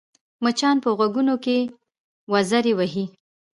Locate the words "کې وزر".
1.45-2.65